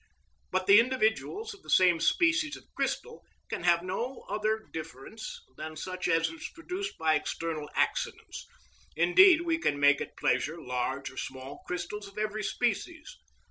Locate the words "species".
1.99-2.55, 12.43-13.15